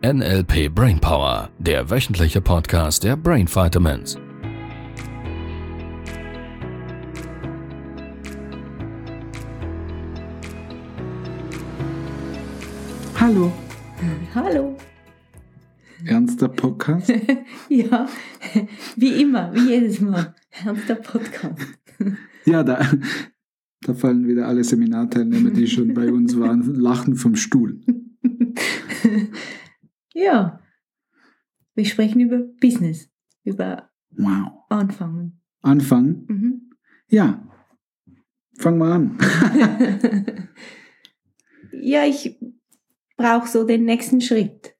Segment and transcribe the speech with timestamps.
[0.00, 4.16] NLP Brainpower, der wöchentliche Podcast der Brain Vitamins.
[13.16, 13.52] Hallo,
[14.36, 14.76] Hallo.
[16.04, 17.12] ernster Podcast.
[17.68, 18.08] Ja,
[18.94, 20.32] wie immer, wie jedes Mal.
[20.64, 21.60] Ernster Podcast.
[22.46, 22.80] Ja, da,
[23.80, 27.80] da fallen wieder alle Seminarteilnehmer, die schon bei uns waren, lachen vom Stuhl.
[30.18, 30.60] Ja,
[31.76, 33.08] wir sprechen über Business,
[33.44, 34.64] über Wow.
[34.68, 35.40] Anfangen.
[35.62, 36.26] Anfangen?
[36.28, 36.70] Mhm.
[37.08, 37.48] Ja.
[38.58, 39.18] Fang mal an.
[41.80, 42.38] Ja, ich
[43.16, 44.74] brauche so den nächsten Schritt.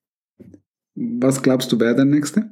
[0.94, 2.50] Was glaubst du, wäre der nächste?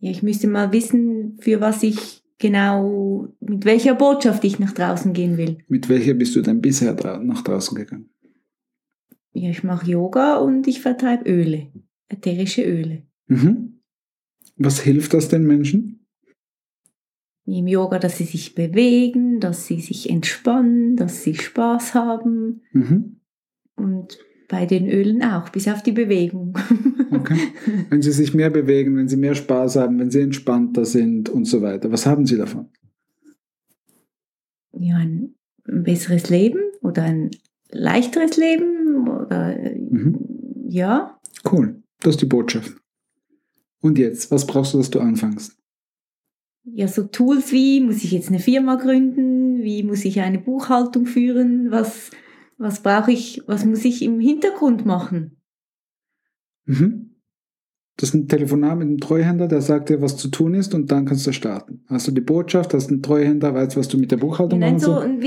[0.00, 5.12] Ja, ich müsste mal wissen, für was ich genau, mit welcher Botschaft ich nach draußen
[5.14, 5.58] gehen will.
[5.66, 8.11] Mit welcher bist du denn bisher nach draußen gegangen?
[9.32, 11.68] Ja, ich mache Yoga und ich vertreibe Öle,
[12.08, 13.02] ätherische Öle.
[13.26, 13.80] Mhm.
[14.56, 16.06] Was hilft das den Menschen?
[17.46, 22.62] Im Yoga, dass sie sich bewegen, dass sie sich entspannen, dass sie Spaß haben.
[22.72, 23.20] Mhm.
[23.74, 26.58] Und bei den Ölen auch, bis auf die Bewegung.
[27.12, 27.38] Okay.
[27.90, 31.44] Wenn sie sich mehr bewegen, wenn sie mehr Spaß haben, wenn sie entspannter sind und
[31.44, 31.92] so weiter.
[31.92, 32.70] Was haben sie davon?
[34.82, 35.34] ja, ein,
[35.68, 37.30] ein besseres Leben oder ein
[37.72, 39.56] leichteres Leben oder
[39.90, 40.66] Mhm.
[40.68, 41.18] ja.
[41.50, 41.82] Cool.
[42.00, 42.76] Das ist die Botschaft.
[43.80, 45.56] Und jetzt, was brauchst du, dass du anfängst?
[46.64, 49.62] Ja, so Tools wie, muss ich jetzt eine Firma gründen?
[49.62, 51.70] Wie muss ich eine Buchhaltung führen?
[51.72, 52.10] Was,
[52.58, 55.36] was brauche ich, was muss ich im Hintergrund machen?
[56.66, 57.11] Mhm.
[57.98, 60.90] Das ist ein Telefonat mit einem Treuhänder, der sagt dir, was zu tun ist und
[60.90, 61.84] dann kannst du starten.
[61.88, 64.84] Hast du die Botschaft, hast einen Treuhänder, weißt, was du mit der Buchhaltung Nein, machen
[64.84, 65.20] so, ein,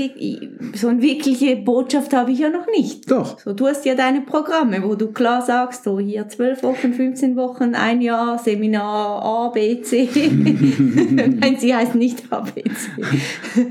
[0.74, 3.08] so eine wirkliche Botschaft habe ich ja noch nicht.
[3.10, 3.38] Doch.
[3.38, 7.36] So, du hast ja deine Programme, wo du klar sagst, so hier 12 Wochen, 15
[7.36, 10.08] Wochen, ein Jahr, Seminar A, B, C.
[10.32, 13.70] Nein, sie heißt nicht A, B, C.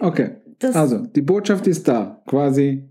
[0.00, 0.30] Okay.
[0.58, 2.22] Das, Also, die Botschaft ist da.
[2.26, 2.90] Quasi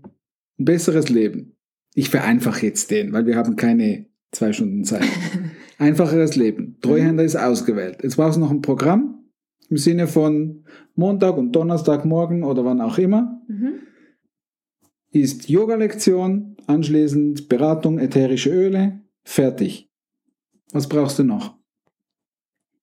[0.58, 1.56] ein besseres Leben.
[1.94, 5.04] Ich vereinfache jetzt den, weil wir haben keine zwei Stunden Zeit.
[5.78, 6.78] Einfacheres Leben.
[6.80, 7.98] Treuhänder ist ausgewählt.
[8.02, 9.24] Jetzt brauchst du noch ein Programm
[9.70, 13.40] im Sinne von Montag und Donnerstagmorgen oder wann auch immer.
[13.48, 13.74] mhm.
[15.10, 19.90] ist Yoga-Lektion, anschließend Beratung, ätherische Öle, fertig.
[20.72, 21.56] Was brauchst du noch?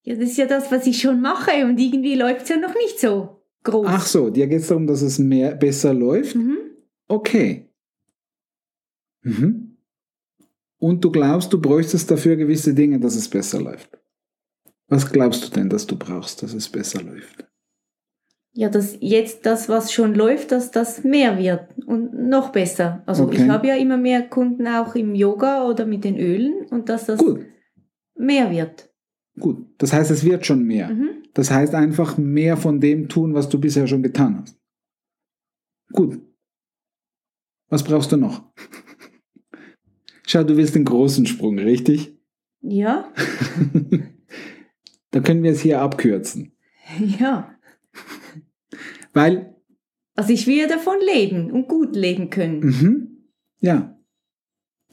[0.04, 2.76] Ja, das ist ja das, was ich schon mache und irgendwie läuft es ja noch
[2.76, 3.88] nicht so groß.
[3.90, 6.36] Ach so, dir geht es darum, dass es mehr, besser läuft?
[6.36, 6.58] Mhm.
[7.08, 7.70] Okay.
[9.24, 9.65] Mhm.
[10.78, 13.98] Und du glaubst, du bräuchtest dafür gewisse Dinge, dass es besser läuft.
[14.88, 17.48] Was glaubst du denn, dass du brauchst, dass es besser läuft?
[18.54, 23.04] Ja, dass jetzt das, was schon läuft, dass das mehr wird und noch besser.
[23.06, 23.44] Also Okay.
[23.44, 27.06] ich habe ja immer mehr Kunden auch im Yoga oder mit den Ölen und dass
[27.06, 27.46] das Gut,
[28.16, 28.90] mehr wird.
[29.40, 29.66] gut.
[29.78, 30.90] Das heißt, es wird schon mehr.
[30.90, 31.24] Mhm.
[31.34, 34.58] Das heißt einfach mehr von dem tun, was du bisher schon getan hast.
[35.92, 36.22] Gut.
[37.70, 38.44] Was brauchst du noch?
[40.28, 42.18] Schau, du willst den großen Sprung, richtig?
[42.62, 43.12] Ja,
[45.12, 46.56] da können wir es hier abkürzen.
[47.20, 47.56] ja.
[49.14, 49.56] Weil,
[50.16, 52.60] Also ich will ja davon leben und gut leben können.
[52.60, 53.18] mhm,
[53.60, 53.98] ja,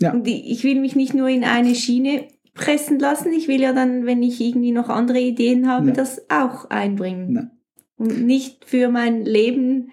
[0.01, 0.13] ja.
[0.13, 4.05] Und ich will mich nicht nur in eine Schiene pressen lassen, ich will ja dann,
[4.07, 5.93] wenn ich irgendwie noch andere Ideen habe, Ja.
[5.95, 7.29] das auch einbringen.
[7.33, 7.51] Na.
[7.97, 9.93] Und nicht für mein Leben,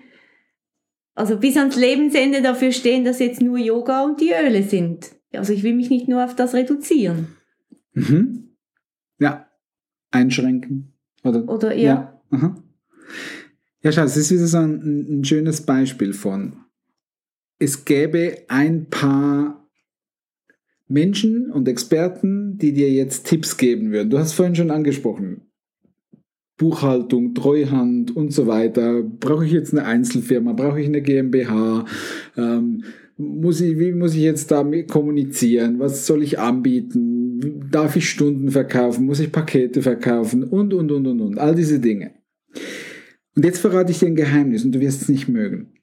[1.16, 5.12] also bis ans Lebensende dafür stehen, dass jetzt nur Yoga und die Öle sind.
[5.34, 7.28] Also ich will mich nicht nur auf das reduzieren.
[7.94, 8.56] Mhm.
[9.20, 9.48] Ja.
[10.12, 10.94] Einschränken.
[11.24, 11.84] Oder, Oder ja.
[11.84, 12.22] Ja.
[12.32, 12.64] Aha.
[13.82, 16.58] Ja, schau, es ist wieder so ein, ein schönes Beispiel von,
[17.60, 19.70] es gäbe ein paar
[20.88, 24.10] Menschen und Experten, die dir jetzt Tipps geben würden.
[24.10, 25.49] Du hast vorhin schon angesprochen.
[26.60, 29.02] Buchhaltung, Treuhand und so weiter.
[29.02, 30.54] Brauche ich jetzt eine Einzelfirma?
[30.54, 31.86] Brauche ich eine GmbH?
[32.38, 32.84] Ähm,
[33.18, 35.80] muss ich, wie muss ich jetzt damit kommunizieren?
[35.80, 37.70] Was soll ich anbieten?
[37.72, 39.06] Darf ich Stunden verkaufen?
[39.06, 40.44] Muss ich Pakete verkaufen?
[40.44, 41.40] Und, und, und, und, und.
[41.40, 42.14] All diese Dinge.
[43.36, 45.74] Und jetzt verrate ich dir ein Geheimnis und du wirst es nicht mögen.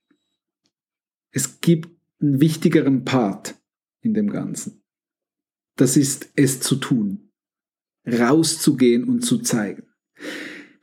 [1.32, 1.88] Es gibt
[2.20, 3.54] einen wichtigeren Part
[4.02, 4.82] in dem Ganzen.
[5.76, 7.30] Das ist es zu tun.
[8.06, 9.84] Rauszugehen und zu zeigen.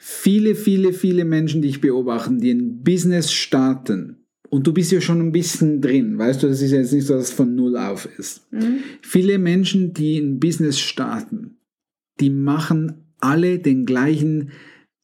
[0.05, 4.17] Viele, viele, viele Menschen, die ich beobachte, die ein Business starten,
[4.50, 7.07] und du bist ja schon ein bisschen drin, weißt du, das ist ja jetzt nicht
[7.07, 8.45] so, dass es von Null auf ist.
[8.51, 8.79] Mhm.
[9.01, 11.55] Viele Menschen, die ein Business starten,
[12.19, 14.51] die machen alle den gleichen,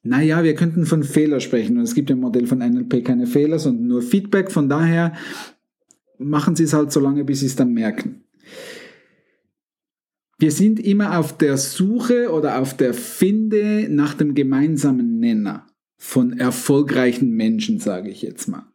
[0.03, 3.57] naja, wir könnten von Fehler sprechen und es gibt im Modell von NLP keine Fehler,
[3.57, 4.51] sondern nur Feedback.
[4.51, 5.13] Von daher
[6.17, 8.25] machen sie es halt so lange, bis sie es dann merken.
[10.39, 16.39] Wir sind immer auf der Suche oder auf der Finde nach dem gemeinsamen Nenner von
[16.39, 18.65] erfolgreichen Menschen, sage ich jetzt mal.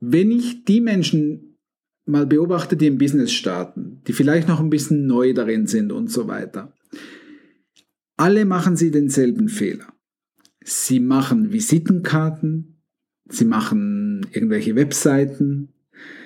[0.00, 1.58] Wenn ich die Menschen
[2.06, 6.10] mal beobachte, die im Business starten, die vielleicht noch ein bisschen neu darin sind und
[6.10, 6.72] so weiter,
[8.16, 9.92] alle machen sie denselben Fehler.
[10.62, 12.78] Sie machen Visitenkarten,
[13.28, 15.68] sie machen irgendwelche Webseiten,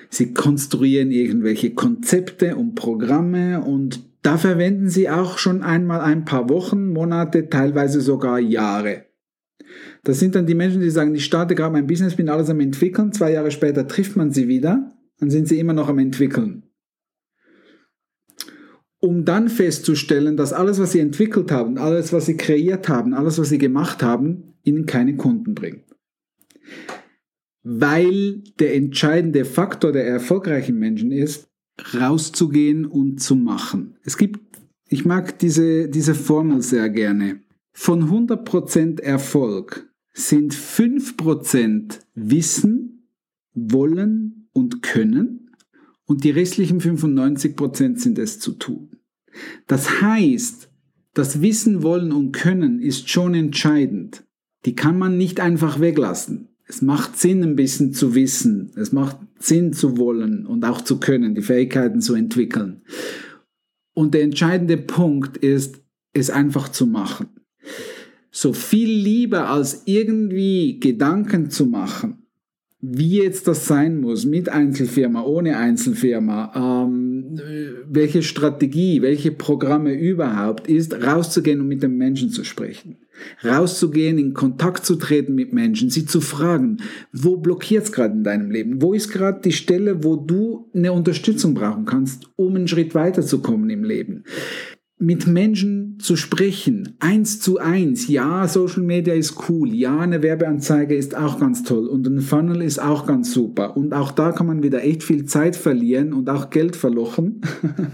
[0.09, 6.49] sie konstruieren irgendwelche Konzepte und Programme und da verwenden sie auch schon einmal ein paar
[6.49, 9.05] Wochen, Monate, teilweise sogar Jahre.
[10.03, 12.59] Das sind dann die Menschen, die sagen, ich starte gerade mein Business, bin alles am
[12.59, 16.63] entwickeln, zwei Jahre später trifft man sie wieder, dann sind sie immer noch am entwickeln.
[18.99, 23.39] Um dann festzustellen, dass alles, was sie entwickelt haben, alles, was sie kreiert haben, alles,
[23.39, 25.85] was sie gemacht haben, ihnen keine Kunden bringt.
[27.63, 31.48] Weil der entscheidende Faktor der erfolgreichen Menschen ist,
[31.93, 33.97] rauszugehen und zu machen.
[34.03, 34.39] Es gibt,
[34.87, 37.41] ich mag diese, diese Formel sehr gerne.
[37.71, 43.07] Von 100% Erfolg sind 5% Wissen,
[43.53, 45.51] Wollen und Können
[46.05, 48.89] und die restlichen 95% sind es zu tun.
[49.67, 50.69] Das heißt,
[51.13, 54.23] das Wissen, Wollen und Können ist schon entscheidend.
[54.65, 56.49] Die kann man nicht einfach weglassen.
[56.69, 58.71] Es macht Sinn, ein bisschen zu wissen.
[58.75, 62.83] Es macht Sinn zu wollen und auch zu können, die Fähigkeiten zu entwickeln.
[63.95, 65.81] Und der entscheidende Punkt ist,
[66.13, 67.29] es einfach zu machen.
[68.29, 72.18] So viel lieber als irgendwie Gedanken zu machen,
[72.81, 77.39] wie jetzt das sein muss, mit Einzelfirma, ohne Einzelfirma, ähm,
[77.89, 82.97] welche Strategie, welche Programme überhaupt ist, rauszugehen und mit den Menschen zu sprechen.
[83.43, 86.77] Rauszugehen, in Kontakt zu treten mit Menschen, sie zu fragen,
[87.11, 88.81] wo blockiert es gerade in deinem Leben?
[88.81, 93.69] Wo ist gerade die Stelle, wo du eine Unterstützung brauchen kannst, um einen Schritt weiterzukommen
[93.69, 94.23] im Leben?
[95.01, 98.09] Mit Menschen zu sprechen, eins zu eins.
[98.09, 99.73] Ja, Social Media ist cool.
[99.73, 101.87] Ja, eine Werbeanzeige ist auch ganz toll.
[101.87, 103.77] Und ein Funnel ist auch ganz super.
[103.77, 107.41] Und auch da kann man wieder echt viel Zeit verlieren und auch Geld verlochen,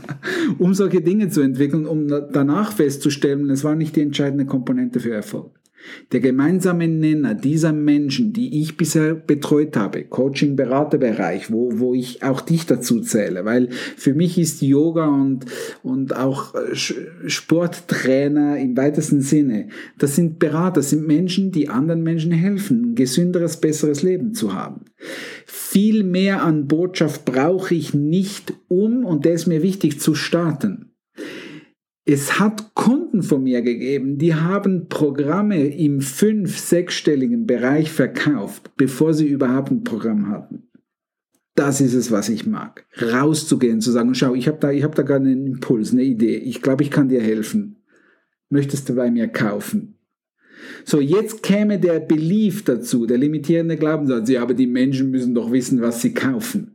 [0.58, 5.14] um solche Dinge zu entwickeln, um danach festzustellen, es war nicht die entscheidende Komponente für
[5.14, 5.52] Erfolg.
[6.12, 12.42] Der gemeinsame Nenner dieser Menschen, die ich bisher betreut habe, Coaching-Beraterbereich, wo, wo ich auch
[12.42, 15.46] dich dazu zähle, weil für mich ist Yoga und,
[15.84, 22.04] und auch äh, Sporttrainer im weitesten Sinne, das sind Berater, das sind Menschen, die anderen
[22.04, 24.86] Menschen helfen, ein gesünderes, besseres Leben zu haben.
[25.46, 30.85] Viel mehr an Botschaft brauche ich nicht, um, und der ist mir wichtig, zu starten.
[32.08, 39.16] Es hat Kunden von mir gegeben, die haben Programme im fünf-, sechsstelligen Bereich verkauft, bevor
[39.16, 40.68] sie überhaupt ein Programm hatten.
[41.56, 42.86] Das ist es, was ich mag.
[43.02, 46.36] Rauszugehen, zu sagen, schau, ich habe da, ich hab da gerade einen Impuls, eine Idee.
[46.38, 47.78] Ich glaube, ich kann dir helfen.
[48.50, 49.98] Möchtest du bei mir kaufen?
[50.84, 54.30] So, jetzt käme der Belief dazu, der limitierende Glaubenssatz.
[54.30, 56.75] Ja, aber die Menschen müssen doch wissen, was sie kaufen.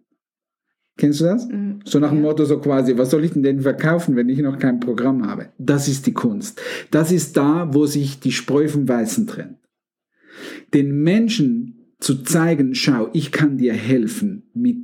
[0.97, 1.49] Kennst du das?
[1.49, 1.81] Mhm.
[1.85, 4.59] So nach dem Motto, so quasi, was soll ich denn denn verkaufen, wenn ich noch
[4.59, 5.49] kein Programm habe?
[5.59, 6.61] Das ist die Kunst.
[6.91, 9.59] Das ist da, wo sich die Spreu vom Weißen trennt.
[10.75, 14.51] Den Menschen zu zeigen, schau, ich kann dir helfen.
[14.55, 14.79] Mit,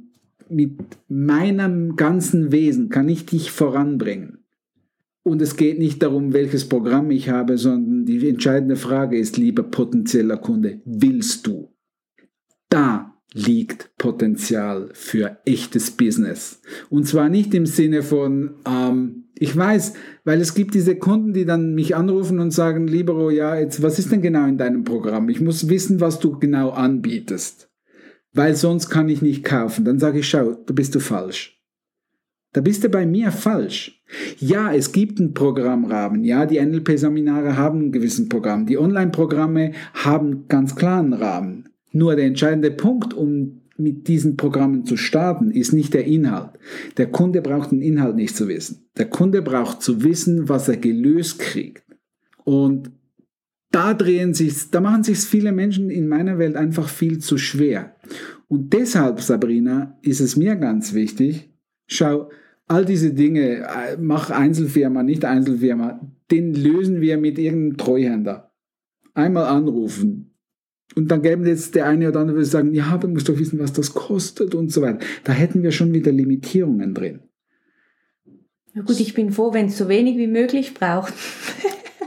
[0.49, 0.79] mit
[1.09, 4.39] meinem ganzen Wesen kann ich dich voranbringen.
[5.23, 9.65] Und es geht nicht darum, welches Programm ich habe, sondern die entscheidende Frage ist, lieber
[9.65, 11.75] potenzieller Kunde, willst du?
[12.69, 13.06] Da
[13.37, 16.63] liegt Potenzial für echtes Business.
[16.89, 19.93] Und zwar nicht im Sinne von, ähm, ich weiß,
[20.25, 23.99] weil es gibt diese Kunden, die dann mich anrufen und sagen, Libero, ja, jetzt, was
[23.99, 25.29] ist denn genau in deinem Programm?
[25.29, 27.71] Ich muss wissen, was du genau anbietest.
[28.33, 29.85] Weil sonst kann ich nicht kaufen.
[29.85, 31.63] Dann sage ich, schau, da bist du falsch.
[32.55, 34.03] Da bist du bei mir falsch.
[34.39, 36.25] Ja, es gibt einen Programmrahmen.
[36.25, 38.65] Ja, die NLP-Seminare haben einen gewissen Programm.
[38.65, 41.69] Die Online-Programme haben ganz klar einen Rahmen.
[41.97, 46.51] Nur der entscheidende Punkt, um mit diesen Programmen zu starten, ist nicht der Inhalt.
[46.99, 48.87] Der Kunde braucht den Inhalt nicht zu wissen.
[48.99, 51.85] Der Kunde braucht zu wissen, was er gelöst kriegt.
[52.45, 52.91] Und
[53.71, 57.97] da drehen sich, da machen sich viele Menschen in meiner Welt einfach viel zu schwer.
[58.47, 61.51] Und deshalb, Sabrina, ist es mir ganz wichtig,
[61.87, 62.29] schau,
[62.67, 65.99] all diese Dinge, äh, mach Einzelfirma, nicht Einzelfirma,
[66.31, 68.53] den lösen wir mit irgendeinem Treuhänder.
[69.15, 70.26] Einmal anrufen,
[70.95, 73.59] und dann gäbe jetzt der eine oder andere würde sagen, ja, du musst doch wissen,
[73.59, 75.01] was das kostet und so weiter.
[75.25, 77.21] Da hätten wir schon wieder Limitierungen drin.
[78.73, 81.15] Na gut, ich bin froh, wenn es so wenig wie möglich braucht.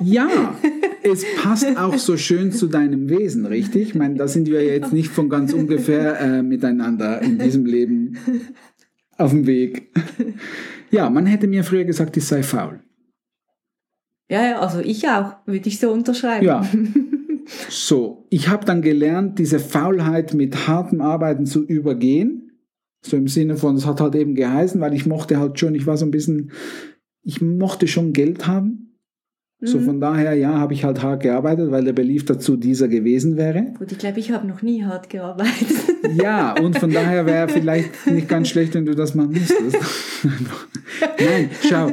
[0.02, 0.56] Ja,
[1.04, 3.90] es passt auch so schön zu deinem Wesen, richtig?
[3.90, 8.18] Ich meine, da sind wir jetzt nicht von ganz ungefähr äh, miteinander in diesem Leben
[9.18, 9.92] auf dem Weg.
[10.90, 12.80] Ja, man hätte mir früher gesagt, ich sei faul.
[14.30, 16.46] Ja, ja, also ich auch, würde ich so unterschreiben.
[16.46, 16.66] Ja.
[17.70, 22.52] So, ich habe dann gelernt, diese Faulheit mit hartem Arbeiten zu übergehen.
[23.02, 25.88] So im Sinne von, es hat halt eben geheißen, weil ich mochte halt schon, ich
[25.88, 26.52] war so ein bisschen,
[27.24, 28.86] ich mochte schon Geld haben.
[29.62, 29.84] So Mhm.
[29.86, 33.74] von daher, ja, habe ich halt hart gearbeitet, weil der Belief dazu dieser gewesen wäre.
[33.78, 35.68] Gut, ich glaube, ich habe noch nie hart gearbeitet.
[36.16, 39.78] Ja, und von daher wäre vielleicht nicht ganz schlecht, wenn du das mal müsstest.
[41.20, 41.92] Nein, schau,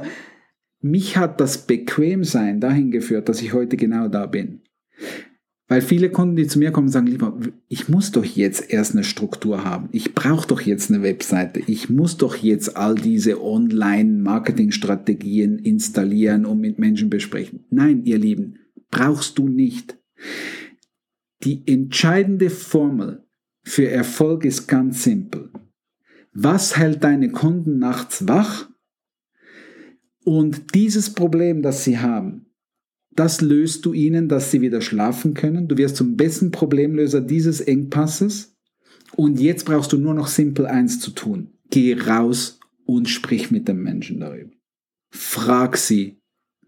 [0.81, 4.63] mich hat das Bequemsein dahin geführt, dass ich heute genau da bin.
[5.69, 7.37] Weil viele Kunden, die zu mir kommen, sagen, lieber,
[7.69, 9.89] ich muss doch jetzt erst eine Struktur haben.
[9.91, 11.61] Ich brauche doch jetzt eine Webseite.
[11.67, 17.65] Ich muss doch jetzt all diese Online-Marketing-Strategien installieren und mit Menschen besprechen.
[17.71, 18.61] Nein, ihr Lieben,
[18.93, 19.99] brauchst du nicht.
[21.43, 23.25] Die entscheidende Formel
[23.65, 25.51] für Erfolg ist ganz simpel.
[26.33, 28.69] Was hält deine Kunden nachts wach?
[30.23, 32.46] Und dieses Problem, das sie haben,
[33.19, 35.69] das löst du ihnen, dass sie wieder schlafen können.
[35.69, 38.55] Du wirst zum besten Problemlöser dieses Engpasses.
[39.15, 41.51] Und jetzt brauchst du nur noch simpel eins zu tun.
[41.71, 44.53] Geh raus und sprich mit dem Menschen darüber.
[45.11, 46.19] Frag sie,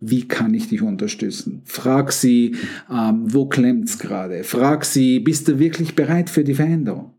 [0.00, 1.62] wie kann ich dich unterstützen?
[1.64, 2.56] Frag sie,
[2.90, 4.44] ähm, wo klemmt's gerade?
[4.44, 7.14] Frag sie, bist du wirklich bereit für die Veränderung?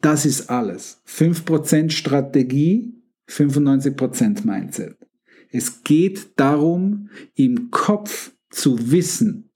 [0.00, 1.00] Das ist alles.
[1.06, 2.94] 5% Strategie,
[3.28, 4.96] 95% Mindset.
[5.50, 9.50] Es geht darum, im Kopf zu wissen,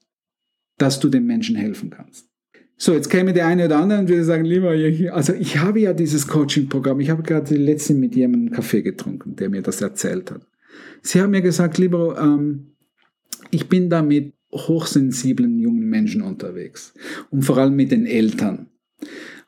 [0.79, 2.29] dass du den Menschen helfen kannst.
[2.77, 4.71] So, jetzt käme der eine oder andere und würde sagen, lieber,
[5.15, 9.37] also ich habe ja dieses Coaching-Programm, ich habe gerade letztens mit jemandem einen Kaffee getrunken,
[9.37, 10.43] der mir das erzählt hat.
[11.01, 12.73] Sie haben mir gesagt, lieber, ähm,
[13.51, 16.95] ich bin da mit hochsensiblen jungen Menschen unterwegs
[17.31, 18.67] und vor allem mit den Eltern.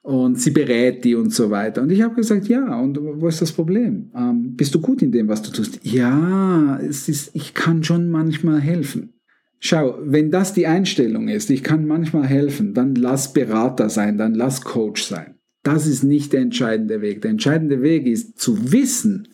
[0.02, 1.80] Und sie berät die und so weiter.
[1.80, 4.10] Und ich habe gesagt, ja, und wo ist das Problem?
[4.14, 5.80] Ähm, bist du gut in dem, was du tust?
[5.82, 9.13] Ja, es ist, ich kann schon manchmal helfen.
[9.66, 14.34] Schau, wenn das die Einstellung ist, ich kann manchmal helfen, dann lass Berater sein, dann
[14.34, 15.36] lass Coach sein.
[15.62, 17.22] Das ist nicht der entscheidende Weg.
[17.22, 19.26] Der entscheidende Weg ist zu wissen,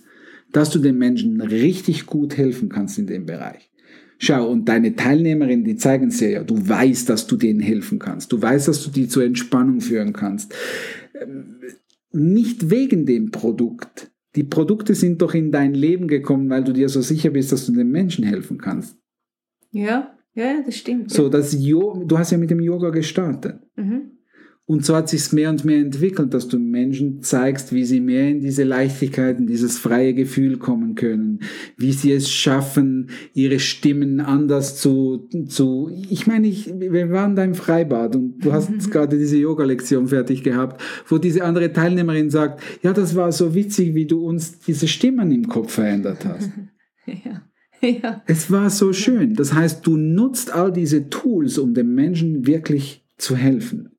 [0.53, 3.73] dass du den Menschen richtig gut helfen kannst in dem Bereich.
[4.19, 7.99] Schau, und deine Teilnehmerinnen, die zeigen es dir ja, du weißt, dass du denen helfen
[7.99, 8.31] kannst.
[8.31, 10.55] Du weißt, dass du die zur Entspannung führen kannst.
[11.21, 11.57] Ähm,
[12.13, 14.13] Nicht wegen dem Produkt.
[14.37, 17.67] Die Produkte sind doch in dein Leben gekommen, weil du dir so sicher bist, dass
[17.67, 18.97] du den Menschen helfen kannst.
[19.73, 21.11] Ja, ja, das stimmt.
[21.11, 23.61] So, das jo du hast ja mit dem Yoga gestartet.
[23.77, 24.13] Mhm.
[24.71, 28.29] Und so hat sich mehr und mehr entwickelt, dass du Menschen zeigst, wie sie mehr
[28.29, 31.41] in diese Leichtigkeit, in dieses freie Gefühl kommen können,
[31.77, 37.43] wie sie es schaffen, ihre Stimmen anders zu, zu ich meine, ich, wir waren da
[37.43, 42.63] im Freibad und du hast gerade diese Yoga-Lektion fertig gehabt, wo diese andere Teilnehmerin sagt,
[42.81, 46.49] ja, das war so witzig, wie du uns diese Stimmen im Kopf verändert hast.
[47.25, 47.43] Ja.
[48.03, 48.23] Ja.
[48.27, 49.35] Es war so schön.
[49.35, 53.91] Das heißt, du nutzt all diese Tools, um dem Menschen wirklich zu helfen.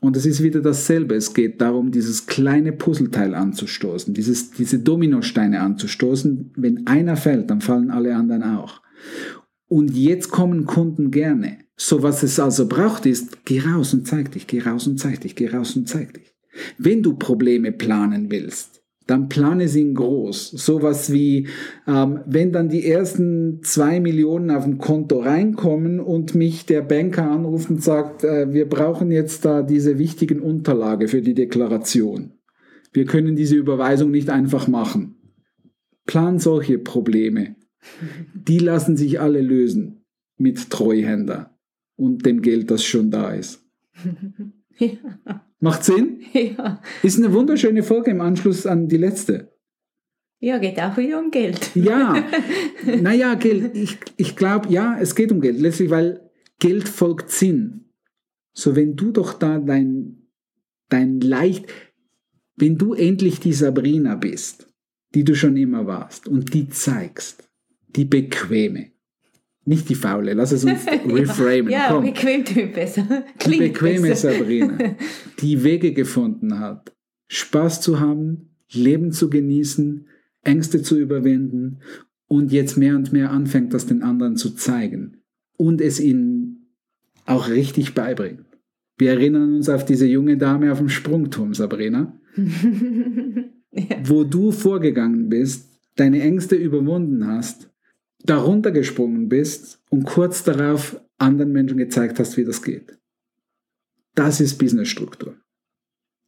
[0.00, 1.14] Und es ist wieder dasselbe.
[1.14, 6.52] Es geht darum, dieses kleine Puzzleteil anzustoßen, dieses, diese Dominosteine anzustoßen.
[6.56, 8.80] Wenn einer fällt, dann fallen alle anderen auch.
[9.66, 11.58] Und jetzt kommen Kunden gerne.
[11.76, 15.20] So was es also braucht ist, geh raus und zeig dich, geh raus und zeig
[15.20, 16.34] dich, geh raus und zeig dich.
[16.76, 18.77] Wenn du Probleme planen willst,
[19.08, 20.50] dann plane sie in groß.
[20.50, 21.48] Sowas wie,
[21.86, 27.28] ähm, wenn dann die ersten zwei Millionen auf dem Konto reinkommen und mich der Banker
[27.30, 32.34] anruft und sagt, äh, wir brauchen jetzt da diese wichtigen Unterlage für die Deklaration.
[32.92, 35.16] Wir können diese Überweisung nicht einfach machen.
[36.06, 37.56] Plan solche Probleme.
[38.34, 40.04] Die lassen sich alle lösen
[40.36, 41.58] mit Treuhänder
[41.96, 43.64] und dem Geld, das schon da ist.
[44.78, 45.44] Ja.
[45.60, 46.20] Macht Sinn?
[46.32, 46.80] Ja.
[47.02, 49.52] Ist eine wunderschöne Folge im Anschluss an die letzte.
[50.40, 51.74] ja, geht auch wieder um Geld.
[51.74, 52.22] Ja,
[53.00, 53.76] naja, Geld.
[53.76, 55.58] Ich, ich glaube, ja, es geht um Geld.
[55.58, 57.86] Letztlich, weil Geld folgt Sinn.
[58.52, 60.28] So, wenn du doch da dein,
[60.90, 61.66] dein Leicht,
[62.56, 64.68] wenn du endlich die Sabrina bist,
[65.14, 67.48] die du schon immer warst und die zeigst,
[67.88, 68.92] die bequeme,
[69.68, 71.70] nicht die faule, lass es uns reframen.
[71.70, 72.04] Ja, komm.
[72.04, 73.06] bequem klingt besser.
[73.34, 74.32] die Klingt bequeme besser.
[74.32, 74.78] Sabrina,
[75.40, 76.92] die Wege gefunden hat,
[77.28, 80.06] Spaß zu haben, Leben zu genießen,
[80.42, 81.80] Ängste zu überwinden
[82.26, 85.18] und jetzt mehr und mehr anfängt, das den anderen zu zeigen
[85.56, 86.74] und es ihnen
[87.26, 88.44] auch richtig beibringt.
[88.96, 92.18] Wir erinnern uns auf diese junge Dame auf dem Sprungturm, Sabrina,
[93.72, 93.96] ja.
[94.04, 97.70] wo du vorgegangen bist, deine Ängste überwunden hast,
[98.24, 102.98] darunter gesprungen bist und kurz darauf anderen Menschen gezeigt hast, wie das geht.
[104.14, 105.36] Das ist Businessstruktur.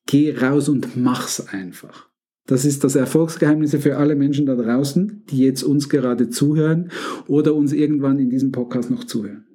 [0.06, 2.08] Geh raus und mach's einfach.
[2.46, 6.90] Das ist das Erfolgsgeheimnis für alle Menschen da draußen, die jetzt uns gerade zuhören
[7.28, 9.46] oder uns irgendwann in diesem Podcast noch zuhören.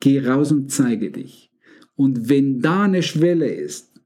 [0.00, 1.50] Geh raus und zeige dich.
[1.94, 4.00] Und wenn da eine Schwelle ist,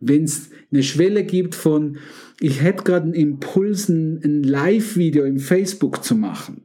[0.00, 1.98] wenn es eine Schwelle gibt von,
[2.40, 6.62] ich hätte gerade einen Impuls, ein Live-Video im Facebook zu machen,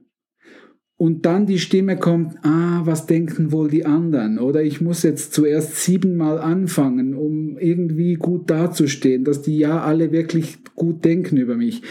[0.99, 4.37] und dann die Stimme kommt, ah, was denken wohl die anderen?
[4.37, 10.11] Oder ich muss jetzt zuerst siebenmal anfangen, um irgendwie gut dazustehen, dass die ja alle
[10.11, 11.83] wirklich gut denken über mich.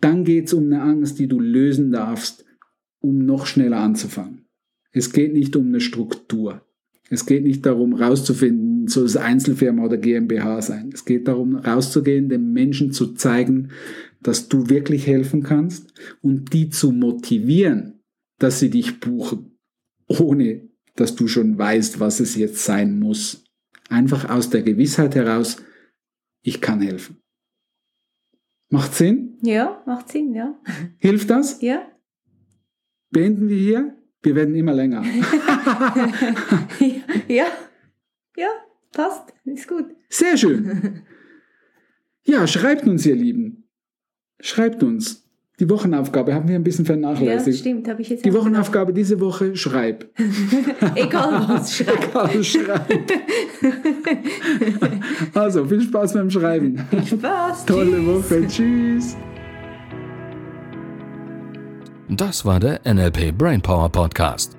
[0.00, 2.46] Dann geht es um eine Angst, die du lösen darfst,
[3.00, 4.46] um noch schneller anzufangen.
[4.90, 6.62] Es geht nicht um eine Struktur.
[7.10, 10.88] Es geht nicht darum, rauszufinden, soll es Einzelfirma oder GmbH sein.
[10.94, 13.68] Es geht darum, rauszugehen, den Menschen zu zeigen,
[14.22, 17.95] dass du wirklich helfen kannst und die zu motivieren,
[18.38, 19.58] dass sie dich buchen,
[20.06, 23.44] ohne dass du schon weißt, was es jetzt sein muss.
[23.88, 25.58] Einfach aus der Gewissheit heraus,
[26.42, 27.22] ich kann helfen.
[28.68, 29.38] Macht Sinn?
[29.42, 30.58] Ja, macht Sinn, ja.
[30.98, 31.60] Hilft das?
[31.62, 31.86] Ja.
[33.10, 33.96] Beenden wir hier?
[34.22, 35.04] Wir werden immer länger.
[37.28, 37.46] ja,
[38.36, 38.48] ja,
[38.92, 39.86] passt, ist gut.
[40.08, 41.04] Sehr schön.
[42.24, 43.68] Ja, schreibt uns, ihr Lieben.
[44.40, 45.25] Schreibt uns.
[45.58, 47.56] Die Wochenaufgabe haben wir ein bisschen vernachlässigt.
[47.56, 50.04] Ja, stimmt, habe ich jetzt Die Wochenaufgabe diese Woche, schreib.
[50.94, 52.10] Egal was, schreib.
[52.10, 53.10] Egal, schreib.
[55.32, 56.86] also, viel Spaß beim Schreiben.
[56.90, 57.64] Viel Spaß.
[57.64, 58.06] Tolle Tschüss.
[58.06, 58.46] Woche.
[58.46, 59.16] Tschüss.
[62.10, 64.58] Das war der NLP Brainpower Podcast.